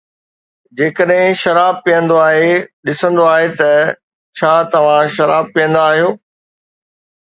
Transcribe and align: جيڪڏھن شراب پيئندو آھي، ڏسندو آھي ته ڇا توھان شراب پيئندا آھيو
جيڪڏھن 0.77 1.27
شراب 1.41 1.75
پيئندو 1.85 2.17
آھي، 2.27 2.49
ڏسندو 2.85 3.23
آھي 3.35 3.47
ته 3.59 3.71
ڇا 4.37 4.53
توھان 4.71 5.03
شراب 5.15 5.45
پيئندا 5.53 5.81
آھيو 5.89 6.09